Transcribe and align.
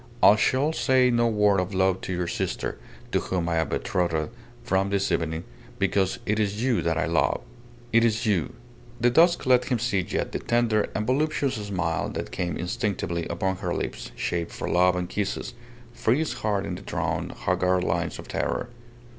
"I 0.23 0.35
shall 0.35 0.73
say 0.73 1.11
no 1.11 1.27
word 1.27 1.59
of 1.59 1.75
love 1.75 2.01
to 2.01 2.11
your 2.11 2.25
sister, 2.25 2.79
to 3.11 3.19
whom 3.19 3.47
I 3.47 3.57
am 3.57 3.69
betrothed 3.69 4.31
from 4.63 4.89
this 4.89 5.11
evening, 5.11 5.43
because 5.77 6.17
it 6.25 6.39
is 6.39 6.63
you 6.63 6.81
that 6.81 6.97
I 6.97 7.05
love. 7.05 7.41
It 7.93 8.03
is 8.03 8.25
you!"... 8.25 8.53
The 8.99 9.11
dusk 9.11 9.45
let 9.45 9.65
him 9.65 9.77
see 9.77 9.99
yet 9.99 10.31
the 10.31 10.39
tender 10.39 10.89
and 10.95 11.05
voluptuous 11.05 11.53
smile 11.53 12.09
that 12.13 12.31
came 12.31 12.57
instinctively 12.57 13.27
upon 13.27 13.57
her 13.57 13.75
lips 13.75 14.11
shaped 14.15 14.49
for 14.51 14.67
love 14.67 14.95
and 14.95 15.07
kisses, 15.07 15.53
freeze 15.93 16.33
hard 16.33 16.65
in 16.65 16.73
the 16.73 16.81
drawn, 16.81 17.29
haggard 17.29 17.83
lines 17.83 18.17
of 18.17 18.27
terror. 18.27 18.69